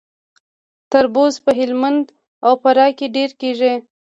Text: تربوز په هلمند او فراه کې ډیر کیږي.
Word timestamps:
تربوز 0.91 1.33
په 1.45 1.51
هلمند 1.59 2.05
او 2.45 2.53
فراه 2.61 2.91
کې 2.97 3.07
ډیر 3.15 3.29
کیږي. 3.41 3.73